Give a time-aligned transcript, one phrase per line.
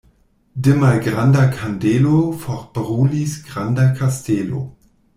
[0.63, 2.17] De malgranda kandelo
[2.47, 4.69] forbrulis granda kastelo.